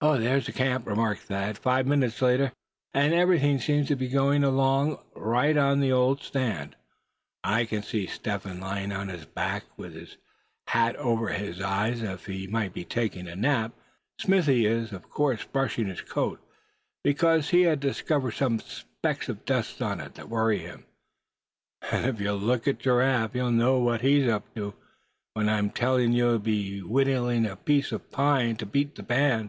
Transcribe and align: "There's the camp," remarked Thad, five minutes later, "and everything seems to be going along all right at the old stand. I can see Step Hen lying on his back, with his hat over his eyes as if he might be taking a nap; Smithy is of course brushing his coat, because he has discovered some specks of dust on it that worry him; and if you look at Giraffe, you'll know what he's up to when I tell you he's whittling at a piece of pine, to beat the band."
"There's 0.00 0.46
the 0.46 0.52
camp," 0.52 0.88
remarked 0.88 1.20
Thad, 1.20 1.56
five 1.56 1.86
minutes 1.86 2.20
later, 2.20 2.50
"and 2.92 3.14
everything 3.14 3.60
seems 3.60 3.86
to 3.86 3.94
be 3.94 4.08
going 4.08 4.42
along 4.42 4.94
all 4.94 5.10
right 5.22 5.56
at 5.56 5.78
the 5.78 5.92
old 5.92 6.22
stand. 6.24 6.74
I 7.44 7.66
can 7.66 7.84
see 7.84 8.08
Step 8.08 8.42
Hen 8.42 8.58
lying 8.58 8.90
on 8.90 9.06
his 9.06 9.26
back, 9.26 9.62
with 9.76 9.94
his 9.94 10.16
hat 10.66 10.96
over 10.96 11.28
his 11.28 11.60
eyes 11.60 12.02
as 12.02 12.08
if 12.14 12.26
he 12.26 12.48
might 12.48 12.72
be 12.74 12.84
taking 12.84 13.28
a 13.28 13.36
nap; 13.36 13.70
Smithy 14.18 14.66
is 14.66 14.90
of 14.92 15.08
course 15.08 15.44
brushing 15.44 15.86
his 15.86 16.00
coat, 16.00 16.40
because 17.04 17.50
he 17.50 17.60
has 17.62 17.78
discovered 17.78 18.32
some 18.32 18.58
specks 18.58 19.28
of 19.28 19.44
dust 19.44 19.80
on 19.80 20.00
it 20.00 20.16
that 20.16 20.28
worry 20.28 20.58
him; 20.58 20.84
and 21.92 22.06
if 22.06 22.20
you 22.20 22.32
look 22.32 22.66
at 22.66 22.80
Giraffe, 22.80 23.36
you'll 23.36 23.52
know 23.52 23.78
what 23.78 24.00
he's 24.00 24.28
up 24.28 24.52
to 24.56 24.74
when 25.34 25.48
I 25.48 25.64
tell 25.68 26.00
you 26.00 26.40
he's 26.40 26.82
whittling 26.82 27.46
at 27.46 27.52
a 27.52 27.56
piece 27.56 27.92
of 27.92 28.10
pine, 28.10 28.56
to 28.56 28.66
beat 28.66 28.96
the 28.96 29.04
band." 29.04 29.48